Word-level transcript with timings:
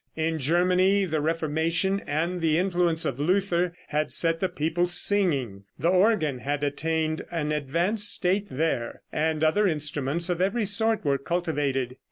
In 0.15 0.39
Germany 0.39 1.05
the 1.05 1.21
Reformation 1.21 1.99
and 2.07 2.41
the 2.41 2.57
influence 2.57 3.05
of 3.05 3.19
Luther 3.19 3.75
had 3.89 4.11
set 4.11 4.39
the 4.39 4.49
people 4.49 4.87
singing. 4.87 5.65
The 5.77 5.89
organ 5.91 6.39
had 6.39 6.63
attained 6.63 7.21
an 7.29 7.51
advanced 7.51 8.11
state 8.11 8.47
there, 8.49 9.03
and 9.13 9.43
other 9.43 9.67
instruments 9.67 10.27
of 10.27 10.41
every 10.41 10.65
sort 10.65 11.05
were 11.05 11.19
cultivated. 11.19 11.97